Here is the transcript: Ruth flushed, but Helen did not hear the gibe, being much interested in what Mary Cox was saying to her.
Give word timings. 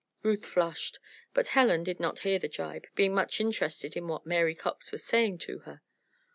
Ruth 0.23 0.47
flushed, 0.47 0.97
but 1.31 1.49
Helen 1.49 1.83
did 1.83 1.99
not 1.99 2.21
hear 2.21 2.39
the 2.39 2.47
gibe, 2.49 2.85
being 2.95 3.13
much 3.13 3.39
interested 3.39 3.95
in 3.95 4.07
what 4.07 4.25
Mary 4.25 4.55
Cox 4.55 4.91
was 4.91 5.03
saying 5.03 5.37
to 5.45 5.59
her. 5.59 5.83